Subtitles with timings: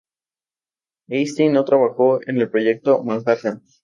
[1.11, 3.61] Einstein no trabajó en el Proyecto Manhattan.